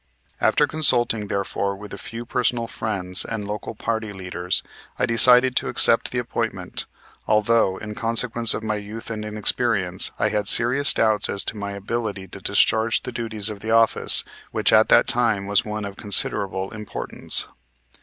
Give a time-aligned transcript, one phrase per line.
[0.39, 4.63] After consulting, therefore, with a few personal friends and local party leaders,
[4.97, 6.87] I decided to accept the appointment
[7.27, 11.73] although, in consequence of my youth and inexperience, I had serious doubts as to my
[11.73, 15.97] ability to discharge the duties of the office which at that time was one of
[15.97, 17.47] considerable importance.